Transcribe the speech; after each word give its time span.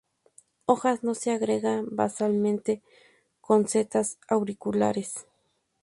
Hojas 0.65 1.03
no 1.03 1.13
se 1.13 1.29
agregan 1.31 1.85
basalmente; 1.91 2.81
con 3.39 3.67
setas 3.67 4.17
auriculares. 4.27 5.27